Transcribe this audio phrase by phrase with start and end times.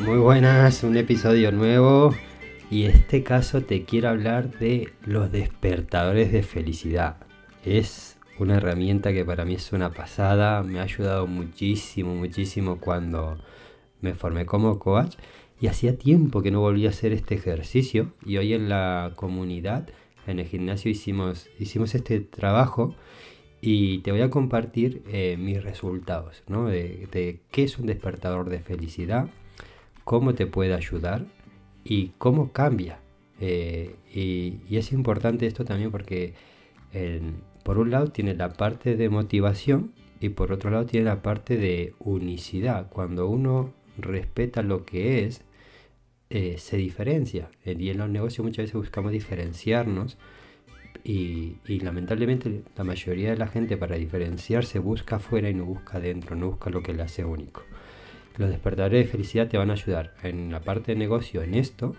[0.00, 2.14] Muy buenas, un episodio nuevo.
[2.70, 7.16] Y en este caso te quiero hablar de los despertadores de felicidad.
[7.64, 13.38] Es una herramienta que para mí es una pasada, me ha ayudado muchísimo, muchísimo cuando
[14.00, 15.16] me formé como coach.
[15.60, 18.12] Y hacía tiempo que no volvía a hacer este ejercicio.
[18.24, 19.88] Y hoy en la comunidad,
[20.28, 22.94] en el gimnasio hicimos, hicimos este trabajo.
[23.60, 26.68] Y te voy a compartir eh, mis resultados, ¿no?
[26.68, 29.28] de qué es un despertador de felicidad
[30.08, 31.26] cómo te puede ayudar
[31.84, 32.98] y cómo cambia.
[33.42, 36.32] Eh, y, es importante esto también porque
[37.62, 41.58] por un lado tiene la parte de motivación y por otro lado tiene la parte
[41.58, 42.88] de unicidad.
[42.88, 45.42] Cuando uno respeta lo que es,
[46.30, 47.50] eh, se diferencia.
[47.66, 50.16] Y en los negocios muchas veces buscamos diferenciarnos
[51.04, 55.98] y, y, lamentablemente la mayoría de la gente para diferenciarse busca afuera y no busca
[55.98, 57.62] adentro, no busca lo que le hace único.
[58.38, 61.96] Los despertadores de felicidad te van a ayudar en la parte de negocio en esto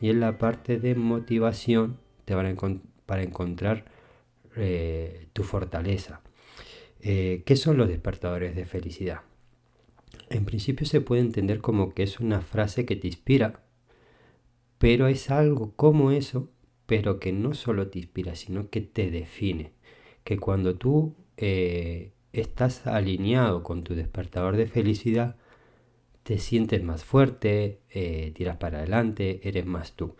[0.00, 2.54] y en la parte de motivación te van a
[3.04, 3.84] para encontrar
[4.56, 6.22] eh, tu fortaleza.
[7.00, 9.20] Eh, ¿Qué son los despertadores de felicidad?
[10.30, 13.62] En principio se puede entender como que es una frase que te inspira,
[14.78, 16.50] pero es algo como eso,
[16.86, 19.72] pero que no solo te inspira, sino que te define.
[20.24, 25.36] Que cuando tú eh, estás alineado con tu despertador de felicidad,
[26.26, 30.16] te sientes más fuerte, eh, tiras para adelante, eres más tú.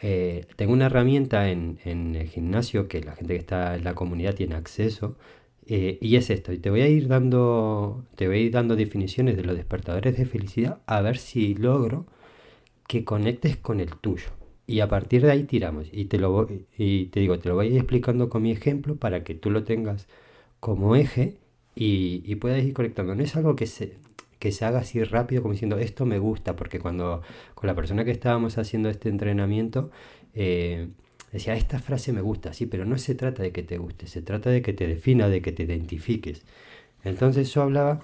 [0.00, 4.36] Eh, tengo una herramienta en, el gimnasio que la gente que está en la comunidad
[4.36, 5.18] tiene acceso
[5.66, 6.52] eh, y es esto.
[6.52, 10.16] Y te voy a ir dando, te voy a ir dando definiciones de los despertadores
[10.16, 12.06] de felicidad a ver si logro
[12.86, 14.30] que conectes con el tuyo.
[14.68, 15.88] Y a partir de ahí tiramos.
[15.92, 16.46] Y te lo
[16.78, 19.50] y te digo, te lo voy a ir explicando con mi ejemplo para que tú
[19.50, 20.06] lo tengas
[20.60, 21.38] como eje
[21.74, 23.16] y, y puedas ir conectando.
[23.16, 23.98] No es algo que se,
[24.40, 27.22] que se haga así rápido como diciendo esto me gusta, porque cuando
[27.54, 29.90] con la persona que estábamos haciendo este entrenamiento
[30.34, 30.88] eh,
[31.30, 34.22] decía esta frase me gusta, sí, pero no se trata de que te guste, se
[34.22, 36.42] trata de que te defina, de que te identifiques.
[37.04, 38.00] Entonces yo hablaba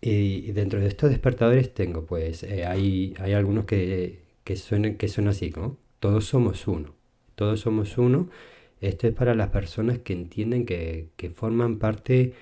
[0.00, 5.08] y dentro de estos despertadores tengo pues eh, hay, hay algunos que, que, suenan, que
[5.08, 5.76] son así, ¿no?
[5.98, 6.94] Todos somos uno,
[7.34, 8.28] todos somos uno.
[8.80, 12.34] Esto es para las personas que entienden que, que forman parte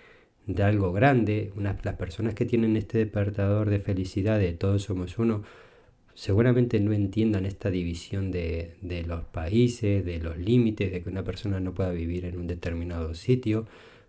[0.46, 5.42] de algo grande, las personas que tienen este despertador de felicidad de todos somos uno,
[6.14, 11.60] seguramente no entiendan esta división de, los países, de los límites, de que una persona
[11.60, 13.66] no pueda vivir en un determinado sitio,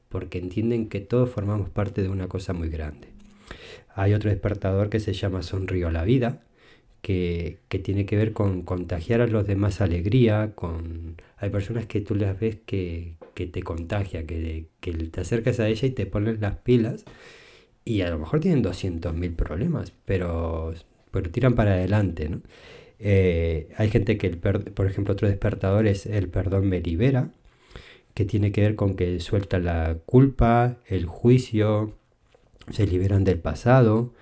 [0.09, 3.07] porque entienden que todos formamos parte de una cosa muy grande.
[3.95, 6.41] Hay otro despertador que se llama Sonrío a la vida,
[7.01, 11.21] que, tiene que ver con contagiar a los demás alegría, con...
[11.37, 15.67] Hay personas que tú las ves que, que te contagia, que, que, te acercas a
[15.67, 17.05] ella y te pones las pilas
[17.85, 20.73] y a lo mejor tienen 200.000 problemas, pero,
[21.11, 22.41] pero tiran para adelante, ¿no?
[22.99, 27.29] Eh, hay gente que, el por ejemplo, otro despertador es el perdón me libera,
[28.15, 31.93] que tiene que ver con que suelta la culpa, el juicio,
[32.71, 34.13] se liberan del pasado,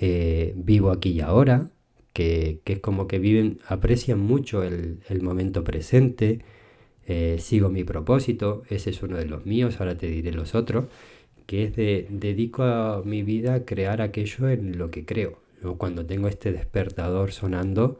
[0.00, 1.70] eh, vivo aquí y ahora,
[2.12, 6.40] que, es como que viven, aprecian mucho el, momento presente,
[7.06, 10.86] eh, sigo mi propósito, ese es uno de los míos, ahora te diré los otros,
[11.46, 15.40] que es de dedico a mi vida a crear aquello en lo que creo.
[15.78, 17.98] cuando tengo este despertador sonando,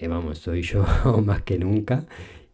[0.00, 0.84] eh, vamos, soy yo
[1.24, 2.06] más que nunca.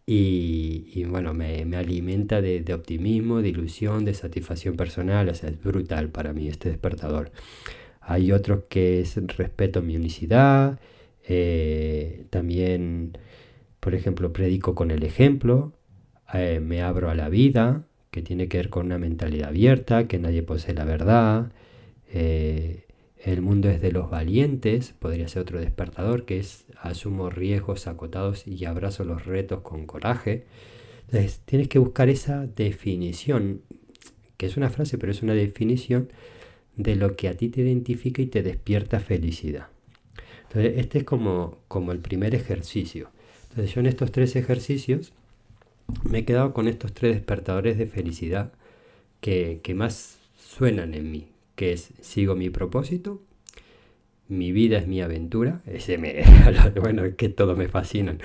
[0.06, 5.28] Y, bueno, me, alimenta de, optimismo, de ilusión, de satisfacción personal.
[5.28, 7.32] O sea, es brutal para mí este despertador.
[8.00, 10.78] Hay otros que es respeto mi unicidad.
[11.26, 13.16] Eh, también,
[13.84, 15.74] por ejemplo, predico con el ejemplo.
[16.32, 20.18] Eh, me abro a la vida, que tiene que ver con una mentalidad abierta, que
[20.18, 21.52] nadie posee la verdad.
[22.10, 22.86] Eh,
[23.22, 28.46] el mundo es de los valientes, podría ser otro despertador, que es asumo riesgos acotados
[28.46, 30.46] y abrazo los retos con coraje.
[31.02, 33.60] Entonces, tienes que buscar esa definición,
[34.38, 36.08] que es una frase, pero es una definición
[36.74, 39.66] de lo que a ti te identifica y te despierta felicidad.
[40.44, 43.10] Entonces, este es como, como el primer ejercicio.
[43.56, 45.12] Yo en estos tres ejercicios
[46.02, 48.52] me he quedado con estos tres despertadores de felicidad
[49.20, 53.22] que, más suenan en mí, que es sigo mi propósito,
[54.28, 56.22] mi vida es mi aventura, ese me,
[56.80, 58.18] bueno, es que todo me fascinan,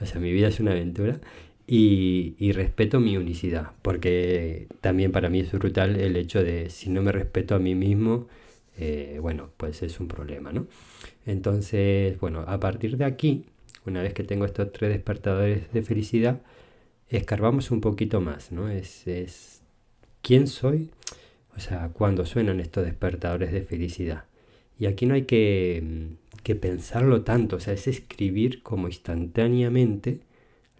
[0.00, 1.20] o sea, mi vida es una aventura,
[1.66, 7.02] y, respeto mi unicidad, porque también para mí es brutal el hecho de si no
[7.02, 8.26] me respeto a mí mismo,
[8.76, 10.66] eh, bueno, pues es un problema, ¿no?
[11.24, 13.46] Entonces, bueno, a partir de aquí,
[13.86, 16.40] una vez que tengo estos tres despertadores de felicidad,
[17.08, 18.68] escarbamos un poquito más, ¿no?
[18.68, 19.62] Es,
[20.22, 20.90] quién soy,
[21.56, 24.24] o sea, cuando suenan estos despertadores de felicidad.
[24.78, 26.08] Y aquí no hay que,
[26.42, 30.20] que pensarlo tanto, o sea, es escribir como instantáneamente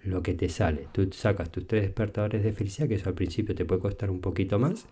[0.04, 0.88] lo que te sale.
[0.92, 4.20] Tú sacas tus tres despertadores de felicidad, que eso al principio te puede costar un
[4.20, 4.86] poquito más,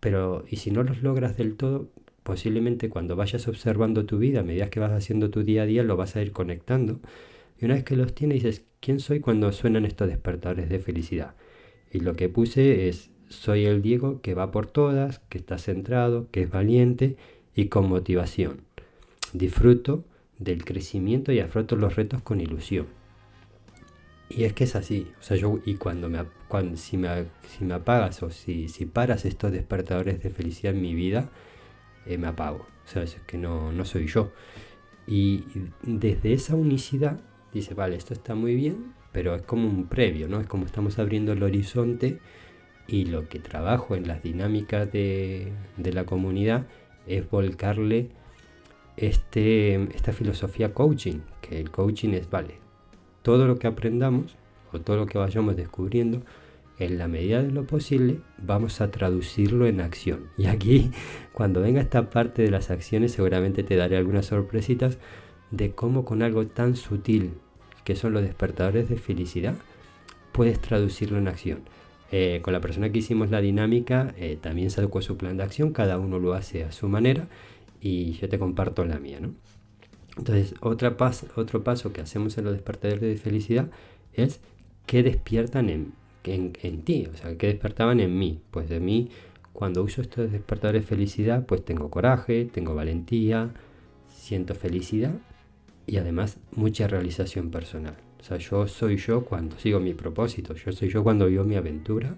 [0.00, 1.88] pero y si no los logras del todo,
[2.28, 5.82] posiblemente cuando vayas observando tu vida, a medida que vas haciendo tu día a día,
[5.82, 7.00] lo vas a ir conectando.
[7.58, 11.36] Y una vez que los tienes, dices, ¿quién soy cuando suenan estos despertadores de felicidad?
[11.90, 16.28] Y lo que puse es, soy el Diego que va por todas, que está centrado,
[16.30, 17.16] que es valiente
[17.54, 18.60] y con motivación.
[19.32, 20.04] Disfruto
[20.38, 22.88] del crecimiento y afronto los retos con ilusión.
[24.28, 27.24] Y es que es así, o sea, yo, y cuando me, cuando, si, me,
[27.56, 31.30] si me apagas o si, si paras estos despertadores de felicidad en mi vida,
[32.08, 34.32] eh, me apago, o sea, es que no, no soy yo.
[35.06, 35.44] Y
[35.82, 37.20] desde esa unicidad,
[37.52, 40.40] dice, vale, esto está muy bien, pero es como un previo, ¿no?
[40.40, 42.18] Es como estamos abriendo el horizonte
[42.86, 46.66] y lo que trabajo en las dinámicas de, de la comunidad
[47.06, 48.08] es volcarle
[48.96, 52.58] este, esta filosofía coaching, que el coaching es, vale,
[53.22, 54.36] todo lo que aprendamos
[54.72, 56.22] o todo lo que vayamos descubriendo,
[56.78, 60.28] en la medida de lo posible, vamos a traducirlo en acción.
[60.36, 60.90] Y aquí,
[61.32, 64.98] cuando venga esta parte de las acciones, seguramente te daré algunas sorpresitas
[65.50, 67.32] de cómo con algo tan sutil
[67.84, 69.54] que son los despertadores de felicidad,
[70.32, 71.60] puedes traducirlo en acción.
[72.10, 75.72] Eh, con la persona que hicimos la dinámica, eh, también sacó su plan de acción,
[75.72, 77.28] cada uno lo hace a su manera
[77.80, 79.34] y yo te comparto la mía, ¿no?
[80.16, 80.96] Entonces, otra
[81.36, 83.70] otro paso que hacemos en los despertadores de felicidad
[84.12, 84.40] es
[84.86, 85.92] que despiertan en,
[86.24, 88.40] en, ti, o sea, que despertaban en mí.
[88.50, 89.08] Pues de mí,
[89.52, 93.50] cuando uso estos despertadores de felicidad, pues tengo coraje, tengo valentía,
[94.08, 95.14] siento felicidad
[95.86, 97.96] y además mucha realización personal.
[98.20, 101.56] O sea, yo soy yo cuando sigo mi propósito, yo soy yo cuando vivo mi
[101.56, 102.16] aventura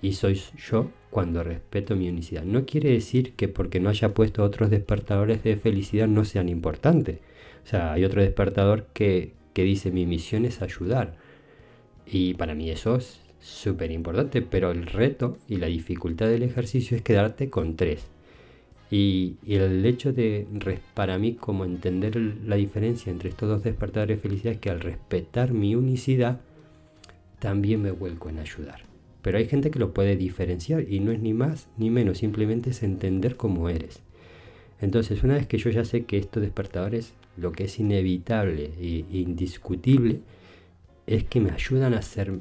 [0.00, 2.44] y soy yo cuando respeto mi unicidad.
[2.44, 7.18] No quiere decir que porque no haya puesto otros despertadores de felicidad no sean importantes.
[7.64, 11.16] O sea, hay otro despertador que, dice mi misión es ayudar.
[12.06, 16.96] Y para mí eso es súper importante, pero el reto y la dificultad del ejercicio
[16.96, 18.06] es quedarte con tres.
[18.90, 20.46] Y, el hecho de,
[20.94, 24.80] para mí, como entender la diferencia entre estos dos despertadores de felicidad es que al
[24.80, 26.40] respetar mi unicidad,
[27.38, 28.82] también me vuelco en ayudar.
[29.20, 32.70] Pero hay gente que lo puede diferenciar y no es ni más ni menos, simplemente
[32.70, 34.00] es entender cómo eres.
[34.80, 39.04] Entonces, una vez que yo ya sé que estos despertadores, lo que es inevitable e
[39.10, 40.20] indiscutible,
[41.06, 42.32] es que me ayudan a ser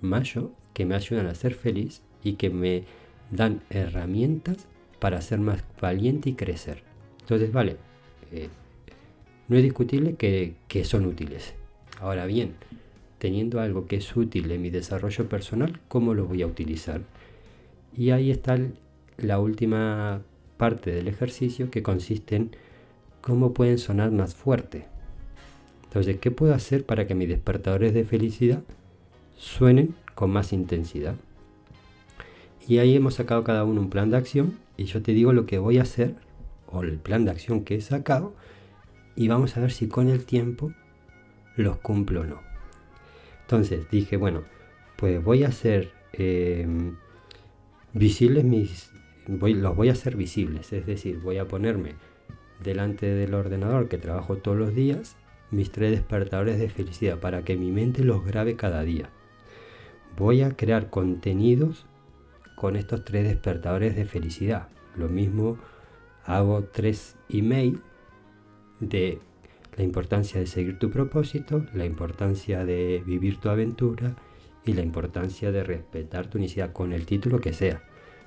[0.00, 2.84] mayo, que me ayudan a ser feliz y que me
[3.30, 4.66] dan herramientas
[4.98, 6.82] para ser más valiente y crecer.
[7.20, 7.76] Entonces, vale,
[8.32, 8.48] eh,
[9.48, 11.54] no es discutible que, que son útiles.
[12.00, 12.54] Ahora bien,
[13.18, 17.02] teniendo algo que es útil en mi desarrollo personal, ¿cómo lo voy a utilizar?
[17.96, 18.58] Y ahí está
[19.16, 20.22] la última
[20.56, 22.50] parte del ejercicio que consiste en
[23.20, 24.86] cómo pueden sonar más fuerte.
[25.84, 28.62] Entonces, ¿qué puedo hacer para que mis despertadores de felicidad
[29.36, 31.16] suenen con más intensidad?
[32.66, 35.46] Y ahí hemos sacado cada uno un plan de acción y yo te digo lo
[35.46, 36.14] que voy a hacer
[36.66, 38.34] o el plan de acción que he sacado
[39.14, 40.72] y vamos a ver si con el tiempo
[41.56, 42.40] los cumplo o no.
[43.42, 44.42] Entonces dije, bueno,
[44.96, 46.96] pues voy a hacer em,
[47.92, 48.90] visibles mis...
[49.28, 51.94] Voy, los voy a hacer visibles, es decir, voy a ponerme
[52.62, 55.16] delante del ordenador que trabajo todos los días
[55.50, 59.10] mis tres despertadores de felicidad para que mi mente los grabe cada día.
[60.16, 61.84] Voy a crear contenidos
[62.54, 64.68] con estos tres despertadores de felicidad.
[64.96, 65.58] Lo mismo
[66.24, 67.78] hago tres emails
[68.80, 69.20] de
[69.76, 74.16] la importancia de seguir tu propósito, la importancia de vivir tu aventura
[74.64, 77.82] y la importancia de respetar tu unicidad con el título que sea.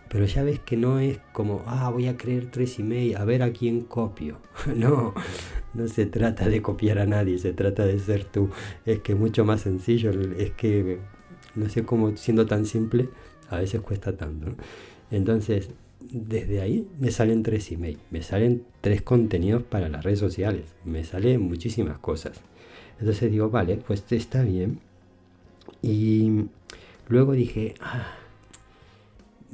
[0.10, 3.42] Pero ya ves que no es como, ah, voy a creer tres emails, a ver
[3.42, 4.38] a quién copio.
[4.76, 5.16] no,
[5.74, 8.50] no se trata de copiar a nadie, se trata de ser tú.
[8.86, 11.00] Es que es mucho más sencillo, es que
[11.60, 13.10] no sé cómo siendo tan simple
[13.50, 14.54] a veces cuesta tanto.
[15.12, 20.76] Entonces, desde ahí me salen tres emails, me salen tres contenidos para las redes sociales,
[20.86, 22.42] me salen muchísimas cosas.
[23.00, 24.80] Entonces digo, vale, pues está bien.
[25.82, 26.46] Y
[27.08, 28.16] luego dije, ah,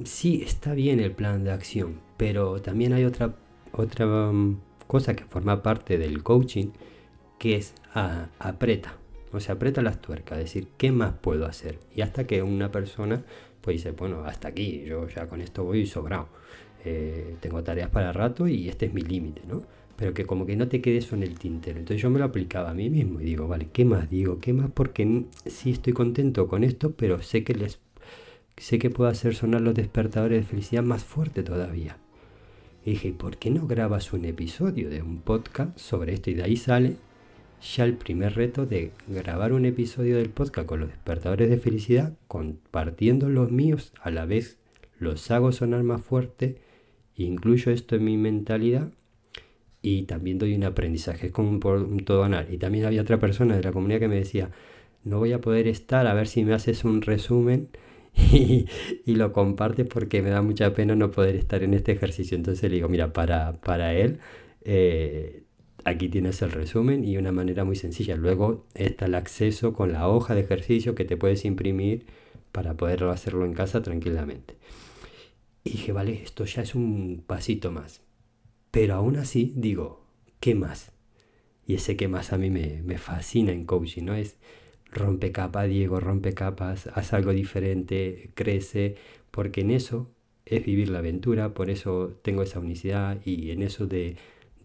[0.03, 3.35] sí, está bien el plan de acción, pero también hay otra,
[3.71, 4.57] otra um,
[4.87, 6.67] cosa que forma parte del coaching,
[7.37, 8.97] que es ah, aprieta.
[9.35, 11.79] O sea, aprieta las tuercas, decir, ¿qué más puedo hacer?
[11.95, 13.23] Y hasta que una persona
[13.65, 16.29] pues dice, bueno, hasta aquí, yo ya con esto voy sobrado.
[16.85, 19.63] Eh, tengo tareas para rato y este es mi límite, ¿no?
[19.95, 21.79] Pero que como que no te quede eso en el tintero.
[21.79, 24.39] Entonces yo me lo aplicaba a mí mismo y digo, vale, ¿qué más digo?
[24.39, 24.69] ¿Qué más?
[24.71, 27.79] Porque sí estoy contento con esto, pero sé que les
[28.57, 31.97] sé que puedo hacer sonar los despertadores de felicidad más fuerte todavía.
[32.85, 36.29] Y dije, ¿por qué no grabas un episodio de un podcast sobre esto?
[36.29, 36.97] Y de ahí sale
[37.61, 42.13] ya el primer reto de grabar un episodio del podcast con los despertadores de felicidad,
[42.27, 44.57] compartiendo los míos, a la vez
[44.99, 46.57] los hago sonar más fuerte,
[47.15, 48.91] incluyo esto en mi mentalidad
[49.81, 52.47] y también doy un aprendizaje, es como un, todo ganar.
[52.51, 54.49] Y también había otra persona de la comunidad que me decía,
[55.03, 57.69] no voy a poder estar, a ver si me haces un resumen
[58.15, 58.65] y,
[59.05, 62.35] lo comparte porque me da mucha pena no poder estar en este ejercicio.
[62.35, 64.19] Entonces le digo, mira, para, para él,
[64.63, 65.43] eh,
[65.85, 68.15] aquí tienes el resumen y una manera muy sencilla.
[68.15, 72.05] Luego está el acceso con la hoja de ejercicio que te puedes imprimir
[72.51, 74.55] para poder hacerlo en casa tranquilamente.
[75.63, 78.01] Y dije, vale, esto ya es un pasito más.
[78.71, 80.05] Pero aún así digo,
[80.39, 80.91] ¿qué más?
[81.67, 84.15] Y ese que más a mí me, fascina en coaching, ¿no?
[84.15, 84.37] Es
[84.91, 88.95] rompe capa, Diego, rompe capas, haz algo diferente, crece,
[89.31, 90.09] porque en eso
[90.45, 94.15] es vivir la aventura, por eso tengo esa unicidad y en eso de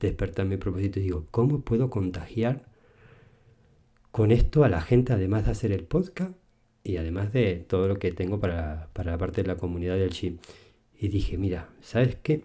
[0.09, 2.67] despertar mi propósito digo, ¿cómo puedo contagiar
[4.11, 6.35] con esto a la gente además de hacer el podcast
[6.83, 10.11] y además de todo lo que tengo para, para la parte de la comunidad del
[10.11, 10.41] chip?
[10.99, 12.43] Y dije, mira, ¿sabes qué?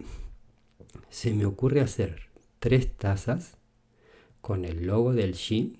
[1.09, 2.23] se me ocurre hacer
[2.59, 3.57] tres tazas
[4.41, 5.79] con el logo del Shin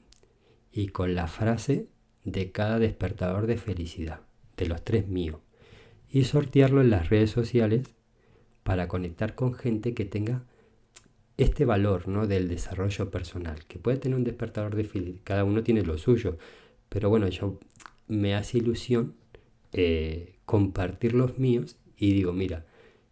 [0.72, 1.88] y con la frase
[2.24, 4.22] de cada despertador de felicidad,
[4.58, 5.42] de los tres míos,
[6.10, 7.84] y sortearlo en las redes sociales
[8.64, 10.44] para conectar con gente que tenga
[11.38, 12.28] este valor ¿no?
[12.28, 16.38] del desarrollo personal, que puede tener un despertador de felicidad, cada uno tiene lo suyo,
[16.90, 17.60] pero bueno, yo
[18.08, 19.16] me hace ilusión
[19.74, 22.66] eh, compartir los míos y digo, mira,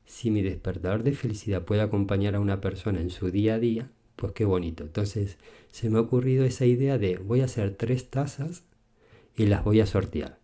[0.05, 3.89] si mi despertador de felicidad puede acompañar a una persona en su día a día,
[4.15, 4.83] pues qué bonito.
[4.83, 5.37] Entonces
[5.71, 8.63] se me ha ocurrido esa idea de voy a hacer tres tazas
[9.35, 10.39] y las voy a sortear.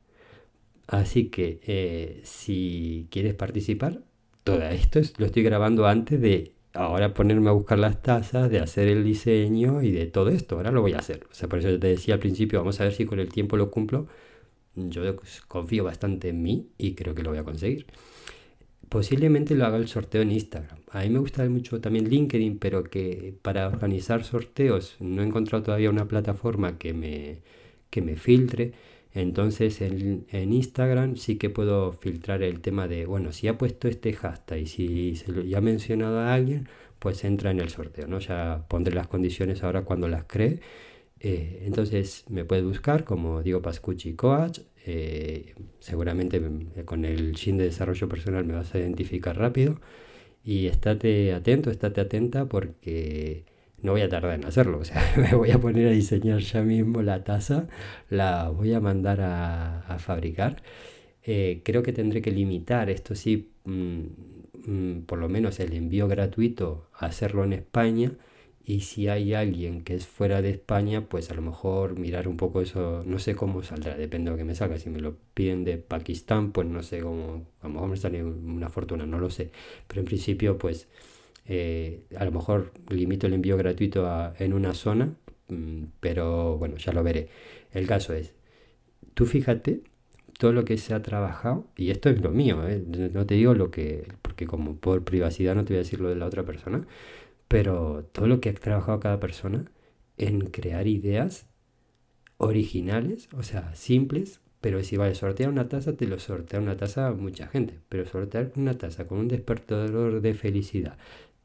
[0.88, 4.02] Así que eh, si quieres participar,
[4.44, 8.88] todo esto lo estoy grabando antes de ahora ponerme a buscar las tazas, de hacer
[8.88, 10.56] el diseño y de todo esto.
[10.58, 11.26] Ahora lo voy a hacer.
[11.32, 13.58] O sea, por eso te decía al principio, vamos a ver si con el tiempo
[13.58, 14.08] lo cumplo.
[14.76, 15.02] Yo
[15.48, 17.88] confío bastante en mí y creo que lo voy a conseguir
[18.90, 20.80] posiblemente lo haga el sorteo en Instagram.
[20.92, 25.64] A mí me gusta mucho también LinkedIn, pero que para organizar sorteos no he encontrado
[25.64, 27.38] todavía una plataforma que me,
[27.90, 28.74] que me filtre.
[29.14, 34.14] Entonces en, Instagram sí que puedo filtrar el tema de, bueno, si ha puesto este
[34.14, 36.68] hashtag y si se lo, ya ha mencionado a alguien,
[37.00, 38.20] pues entra en el sorteo, ¿no?
[38.20, 40.60] Ya pondré las condiciones ahora cuando las cree.
[41.20, 46.42] Eh, entonces me puede buscar como Diego Pascucci Coach eh, seguramente
[46.86, 49.80] con el Shin de desarrollo personal me vas a identificar rápido
[50.44, 53.44] y estate atento, estate atenta porque
[53.82, 54.80] no voy a tardar en hacerlo.
[54.80, 57.68] O sea, me voy a poner a diseñar ya mismo la taza,
[58.10, 60.62] la voy a mandar a, fabricar.
[61.24, 64.02] Eh, creo que tendré que limitar, esto sí, mm,
[64.66, 68.14] mm, por lo menos el envío gratuito, a hacerlo en España
[68.70, 72.38] y si hay alguien que es fuera de España, pues a lo mejor mirar un
[72.38, 74.78] poco eso, no sé cómo saldrá, depende de lo que me salga.
[74.78, 78.24] Si me lo piden de Pakistán, pues no sé cómo, a lo mejor me sale
[78.24, 79.52] una fortuna, no lo sé.
[79.88, 80.88] Pero en principio, pues
[81.52, 85.16] eh, a lo mejor limito el envío gratuito en una zona,
[85.48, 87.30] mm, pero bueno, ya lo veré.
[87.72, 88.36] El caso es,
[89.16, 89.82] tú fíjate
[90.38, 92.84] todo lo que se ha trabajado, y esto es lo mío, ¿eh?
[93.14, 96.10] no te digo lo que, porque como por privacidad no te voy a decir lo
[96.10, 96.88] de la otra persona,
[97.48, 99.66] pero todo lo que ha trabajado cada persona
[100.18, 101.48] en crear ideas
[102.38, 107.08] originales, o sea, simples, pero si vale sortear una taza, te lo sortea una taza
[107.08, 110.98] a mucha gente, pero sortear una taza con un despertador de felicidad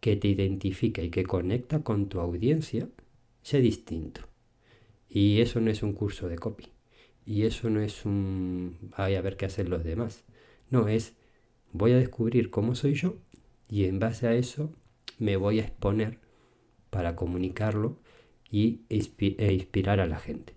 [0.04, 2.90] que te identifica y que conecta con tu audiencia,
[3.40, 4.20] sea distinto.
[5.08, 6.66] Y eso no es un curso de copy.
[7.24, 10.24] Y eso no es un, ay, a ver qué hacen los demás.
[10.68, 11.14] No, es,
[11.72, 13.16] voy a descubrir cómo soy yo
[13.66, 14.74] y en base a eso
[15.18, 16.18] me voy a exponer
[16.90, 17.96] para comunicarlo
[18.50, 18.96] y e
[19.54, 20.52] inspirar a la gente.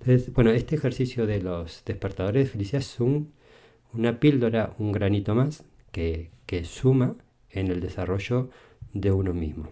[0.00, 5.64] Entonces, bueno, este ejercicio de los despertadores de felicidad es una píldora, un granito más
[5.92, 6.30] que,
[6.64, 7.16] suma
[7.48, 8.50] en el desarrollo
[8.92, 9.68] de uno mismo.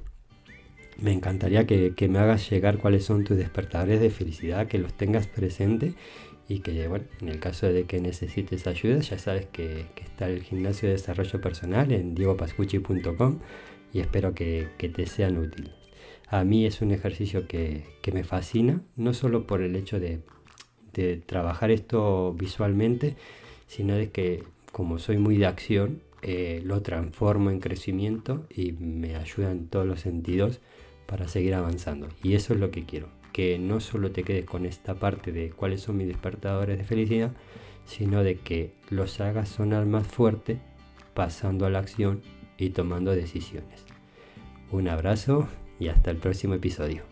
[0.98, 5.26] Me encantaría que, me hagas llegar cuáles son tus despertadores de felicidad, que los tengas
[5.26, 5.94] presente
[6.46, 10.28] y que, bueno, en el caso de que necesites ayuda, ya sabes que, que está
[10.28, 13.38] el gimnasio de desarrollo personal en diegopascucci.com
[13.92, 15.72] y espero que, te sean útiles.
[16.28, 20.20] A mí es un ejercicio que, me fascina, no solo por el hecho de,
[21.26, 23.16] trabajar esto visualmente,
[23.66, 29.16] sino de que como soy muy de acción, eh, lo transformo en crecimiento y me
[29.16, 30.60] ayuda en todos los sentidos
[31.06, 32.08] para seguir avanzando.
[32.22, 35.50] Y eso es lo que quiero, que no solo te quedes con esta parte de
[35.50, 37.32] cuáles son mis despertadores de felicidad,
[37.84, 40.58] sino de que los hagas sonar más fuerte
[41.14, 42.22] pasando a la acción
[42.58, 43.84] y tomando decisiones.
[44.70, 45.48] Un abrazo
[45.80, 47.09] y hasta el próximo episodio.